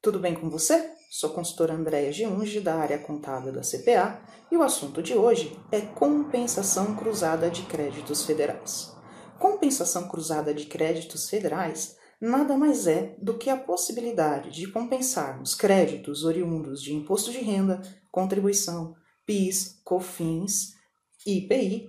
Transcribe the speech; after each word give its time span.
tudo 0.00 0.20
bem 0.20 0.36
com 0.36 0.48
você? 0.48 0.88
Sou 1.10 1.30
consultora 1.30 1.74
Andréa 1.74 2.12
Geunge, 2.12 2.60
da 2.60 2.76
área 2.76 2.96
contábil 2.96 3.52
da 3.52 3.62
CPA, 3.62 4.22
e 4.52 4.56
o 4.56 4.62
assunto 4.62 5.02
de 5.02 5.14
hoje 5.14 5.58
é 5.72 5.80
compensação 5.80 6.94
cruzada 6.94 7.50
de 7.50 7.62
créditos 7.62 8.24
federais. 8.24 8.94
Compensação 9.40 10.06
cruzada 10.06 10.54
de 10.54 10.66
créditos 10.66 11.28
federais 11.28 11.96
nada 12.20 12.56
mais 12.56 12.86
é 12.86 13.16
do 13.20 13.36
que 13.36 13.50
a 13.50 13.56
possibilidade 13.56 14.52
de 14.52 14.70
compensarmos 14.70 15.56
créditos 15.56 16.22
oriundos 16.22 16.80
de 16.80 16.94
imposto 16.94 17.32
de 17.32 17.38
renda, 17.38 17.82
contribuição, 18.12 18.94
PIS, 19.26 19.80
COFINS, 19.82 20.74
IPI, 21.26 21.88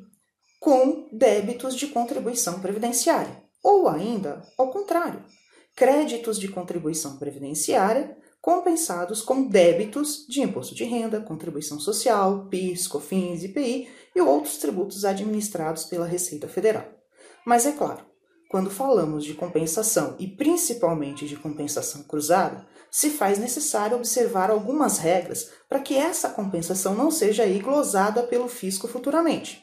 com 0.59 1.08
débitos 1.13 1.75
de 1.75 1.85
contribuição 1.85 2.59
previdenciária, 2.61 3.44
ou 3.63 3.88
ainda 3.88 4.41
ao 4.58 4.72
contrário 4.72 5.23
créditos 5.77 6.40
de 6.40 6.48
contribuição 6.48 7.17
previdenciária 7.17 8.17
compensados 8.41 9.22
com 9.22 9.48
débitos 9.48 10.26
de 10.27 10.41
imposto 10.41 10.73
de 10.73 10.84
renda, 10.84 11.22
contribuição 11.22 11.80
social, 11.80 12.48
PIS, 12.50 12.88
COFINS, 12.88 13.44
IPI 13.44 13.88
e 14.16 14.22
outros 14.22 14.58
tributos 14.58 15.05
administrados 15.05 15.86
pela 15.86 16.08
Receita 16.08 16.48
Federal. 16.48 16.84
Mas 17.45 17.67
é 17.67 17.73
claro, 17.73 18.03
quando 18.50 18.72
falamos 18.72 19.23
de 19.23 19.36
compensação 19.36 20.16
e 20.17 20.26
principalmente 20.26 21.27
de 21.27 21.36
compensação 21.36 22.02
cruzada, 22.02 22.66
se 22.89 23.12
faz 23.12 23.38
necessário 23.38 23.98
observar 23.98 24.50
algumas 24.50 24.98
regras 24.98 25.52
para 25.70 25.80
que 25.80 25.95
essa 25.95 26.30
compensação 26.30 26.95
não 26.95 27.12
seja 27.12 27.44
aí 27.44 27.59
glosada 27.59 28.23
pelo 28.23 28.48
fisco 28.48 28.88
futuramente. 28.88 29.62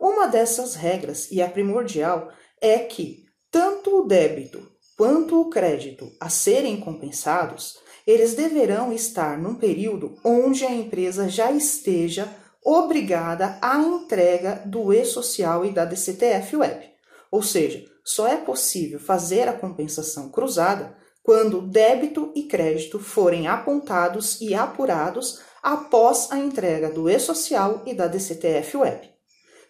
Uma 0.00 0.26
dessas 0.26 0.74
regras, 0.74 1.30
e 1.30 1.42
a 1.42 1.50
primordial, 1.50 2.32
é 2.62 2.78
que 2.78 3.26
tanto 3.50 3.98
o 3.98 4.06
débito 4.06 4.69
quanto 5.00 5.40
o 5.40 5.48
crédito 5.48 6.12
a 6.20 6.28
serem 6.28 6.78
compensados, 6.78 7.78
eles 8.06 8.34
deverão 8.34 8.92
estar 8.92 9.38
num 9.38 9.54
período 9.54 10.14
onde 10.22 10.62
a 10.62 10.70
empresa 10.70 11.26
já 11.26 11.50
esteja 11.50 12.28
obrigada 12.62 13.58
à 13.62 13.78
entrega 13.78 14.60
do 14.66 14.92
e-social 14.92 15.64
e 15.64 15.70
da 15.70 15.86
DCTF 15.86 16.54
Web. 16.54 16.84
Ou 17.30 17.42
seja, 17.42 17.82
só 18.04 18.28
é 18.28 18.36
possível 18.36 19.00
fazer 19.00 19.48
a 19.48 19.54
compensação 19.54 20.28
cruzada 20.28 20.94
quando 21.22 21.62
débito 21.62 22.30
e 22.36 22.42
crédito 22.42 22.98
forem 22.98 23.48
apontados 23.48 24.38
e 24.38 24.54
apurados 24.54 25.40
após 25.62 26.30
a 26.30 26.36
entrega 26.36 26.90
do 26.90 27.08
e-social 27.08 27.84
e 27.86 27.94
da 27.94 28.06
DCTF 28.06 28.76
Web. 28.76 29.19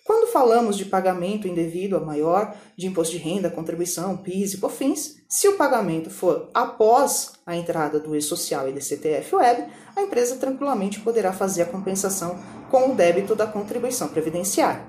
Quando 0.04 0.32
falamos 0.32 0.76
de 0.76 0.84
pagamento 0.84 1.46
indevido 1.46 1.96
a 1.96 2.00
maior 2.00 2.54
de 2.76 2.86
imposto 2.86 3.12
de 3.12 3.18
renda, 3.18 3.50
contribuição, 3.50 4.16
PIS 4.16 4.54
e 4.54 4.58
COFINS, 4.58 5.16
se 5.28 5.46
o 5.48 5.56
pagamento 5.56 6.10
for 6.10 6.48
após 6.54 7.32
a 7.46 7.54
entrada 7.54 8.00
do 8.00 8.16
e-social 8.16 8.68
e 8.68 8.72
do 8.72 8.80
CTF 8.80 9.36
Web, 9.36 9.66
a 9.94 10.02
empresa 10.02 10.36
tranquilamente 10.36 11.00
poderá 11.00 11.32
fazer 11.32 11.62
a 11.62 11.66
compensação 11.66 12.38
com 12.70 12.90
o 12.90 12.94
débito 12.94 13.34
da 13.34 13.46
contribuição 13.46 14.08
previdenciária. 14.08 14.88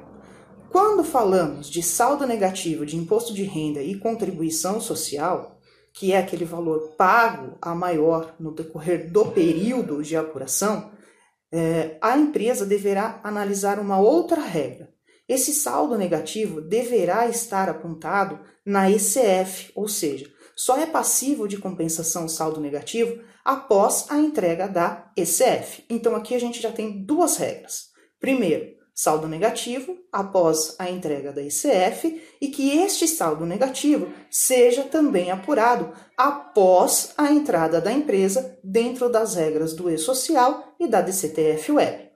Quando 0.72 1.04
falamos 1.04 1.70
de 1.70 1.84
saldo 1.84 2.26
negativo 2.26 2.86
de 2.86 2.96
imposto 2.96 3.34
de 3.34 3.44
renda 3.44 3.82
e 3.82 4.00
contribuição 4.00 4.80
social, 4.80 5.60
que 5.94 6.14
é 6.14 6.18
aquele 6.18 6.46
valor 6.46 6.94
pago 6.98 7.58
a 7.62 7.76
maior 7.76 8.34
no 8.40 8.54
decorrer 8.54 9.12
do 9.12 9.26
período 9.26 10.02
de 10.02 10.16
apuração, 10.16 10.90
eh, 11.52 11.98
a 12.02 12.18
empresa 12.18 12.66
deverá 12.66 13.20
analisar 13.24 13.80
uma 13.80 14.00
outra 14.00 14.40
regra, 14.40 14.90
esse 15.32 15.54
saldo 15.54 15.98
negativo 15.98 16.60
deverá 16.60 17.26
estar 17.30 17.70
apontado 17.70 18.38
na 18.66 18.92
ECF, 18.92 19.72
ou 19.74 19.88
seja, 19.88 20.30
só 20.54 20.78
é 20.78 20.86
passivo 20.86 21.48
de 21.48 21.58
compensação 21.58 22.28
saldo 22.28 22.60
negativo 22.60 23.24
após 23.46 24.08
a 24.10 24.18
entrega 24.18 24.68
da 24.68 25.10
ECF. 25.16 25.86
Então 25.90 26.18
aqui 26.18 26.36
a 26.36 26.40
gente 26.40 26.62
já 26.62 26.70
tem 26.70 27.06
duas 27.06 27.38
regras. 27.38 27.92
Primeiro, 28.20 28.76
saldo 28.94 29.26
negativo 29.26 29.98
após 30.12 30.76
a 30.78 30.90
entrega 30.90 31.32
da 31.32 31.42
ECF 31.42 32.22
e 32.42 32.50
que 32.50 32.78
este 32.80 33.08
saldo 33.08 33.46
negativo 33.46 34.12
seja 34.30 34.84
também 34.84 35.32
apurado 35.32 35.94
após 36.18 37.14
a 37.18 37.32
entrada 37.32 37.80
da 37.80 37.92
empresa 37.92 38.60
dentro 38.62 39.10
das 39.10 39.36
regras 39.36 39.74
do 39.74 39.90
E-Social 39.90 40.76
e 40.78 40.88
da 40.88 41.02
DCTF 41.02 41.72
Web. 41.72 42.12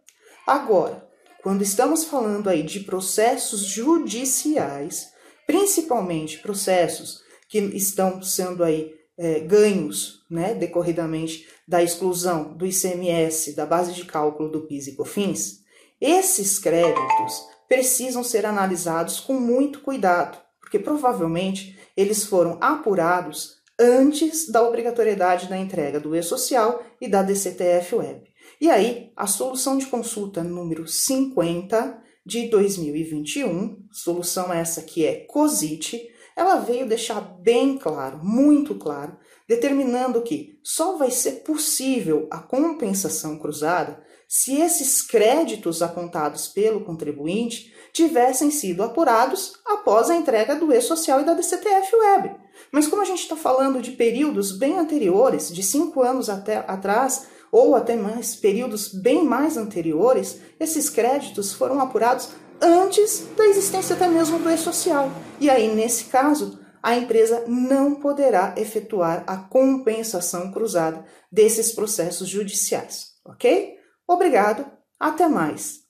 Agora, 0.45 1.05
quando 1.45 1.61
estamos 1.61 2.05
falando 2.05 2.49
aí 2.49 2.63
de 2.63 2.79
processos 2.79 3.61
judiciais, 3.61 5.11
principalmente 5.45 6.39
processos 6.39 7.21
que 7.47 7.59
estão 7.59 8.19
sendo 8.23 8.63
aí 8.63 8.95
é, 9.15 9.41
ganhos, 9.41 10.25
né, 10.27 10.55
decorridamente 10.55 11.47
da 11.67 11.83
exclusão 11.83 12.51
do 12.57 12.65
ICMS 12.65 13.53
da 13.55 13.63
base 13.63 13.93
de 13.93 14.05
cálculo 14.05 14.49
do 14.49 14.61
PIS 14.61 14.87
e 14.87 14.95
COFINS, 14.95 15.59
esses 16.01 16.57
créditos 16.57 17.45
precisam 17.69 18.23
ser 18.23 18.43
analisados 18.47 19.19
com 19.19 19.33
muito 19.33 19.81
cuidado, 19.81 20.39
porque 20.59 20.79
provavelmente 20.79 21.77
eles 21.95 22.25
foram 22.25 22.57
apurados 22.59 23.57
antes 23.79 24.51
da 24.51 24.63
obrigatoriedade 24.67 25.47
da 25.47 25.59
entrega 25.59 25.99
do 25.99 26.15
e-social 26.15 26.83
e 26.99 27.07
da 27.07 27.21
DCTF 27.21 27.97
Web. 27.97 28.34
E 28.59 28.69
aí, 28.69 29.11
a 29.15 29.27
solução 29.27 29.77
de 29.77 29.85
consulta 29.87 30.43
número 30.43 30.87
50 30.87 32.01
de 32.25 32.47
2021, 32.49 33.85
solução 33.91 34.51
essa 34.51 34.81
que 34.81 35.05
é 35.05 35.25
COSIT, 35.25 36.09
ela 36.35 36.55
veio 36.55 36.87
deixar 36.87 37.21
bem 37.21 37.77
claro, 37.77 38.19
muito 38.23 38.75
claro, 38.75 39.17
determinando 39.47 40.21
que 40.21 40.59
só 40.63 40.97
vai 40.97 41.11
ser 41.11 41.43
possível 41.43 42.27
a 42.31 42.39
compensação 42.39 43.37
cruzada 43.37 44.03
se 44.27 44.59
esses 44.59 45.01
créditos 45.01 45.81
apontados 45.81 46.47
pelo 46.47 46.83
contribuinte 46.83 47.73
tivessem 47.93 48.49
sido 48.51 48.83
apurados 48.83 49.53
após 49.65 50.09
a 50.09 50.15
entrega 50.15 50.55
do 50.55 50.73
e-social 50.73 51.21
e 51.21 51.25
da 51.25 51.33
DCTF 51.33 51.95
Web. 51.95 52.35
Mas 52.71 52.87
como 52.87 53.01
a 53.01 53.05
gente 53.05 53.21
está 53.21 53.37
falando 53.37 53.81
de 53.81 53.91
períodos 53.91 54.57
bem 54.57 54.77
anteriores, 54.77 55.53
de 55.53 55.61
cinco 55.63 56.01
anos 56.01 56.29
até 56.29 56.57
atrás, 56.67 57.27
ou 57.51 57.75
até 57.75 57.95
mais 57.95 58.35
períodos 58.35 58.93
bem 58.93 59.23
mais 59.23 59.57
anteriores, 59.57 60.39
esses 60.59 60.89
créditos 60.89 61.53
foram 61.53 61.79
apurados 61.79 62.29
antes 62.61 63.27
da 63.35 63.45
existência 63.45 63.95
até 63.95 64.07
mesmo 64.07 64.39
do 64.39 64.49
e-social. 64.49 65.11
E 65.39 65.49
aí, 65.49 65.73
nesse 65.73 66.05
caso, 66.05 66.59
a 66.81 66.95
empresa 66.95 67.43
não 67.47 67.95
poderá 67.95 68.53
efetuar 68.57 69.23
a 69.25 69.37
compensação 69.37 70.51
cruzada 70.51 71.03
desses 71.31 71.71
processos 71.71 72.29
judiciais, 72.29 73.13
ok? 73.25 73.75
Obrigado, 74.07 74.65
até 74.99 75.27
mais. 75.27 75.83